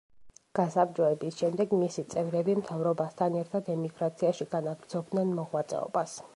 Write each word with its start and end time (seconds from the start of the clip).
გასაბჭოების 0.59 1.35
შემდეგ, 1.41 1.75
მისი 1.81 2.05
წევრები 2.15 2.57
მთავრობასთან 2.61 3.39
ერთად, 3.43 3.71
ემიგრაციაში 3.77 4.51
განაგრძობდნენ 4.57 5.39
მოღვაწეობას. 5.43 6.21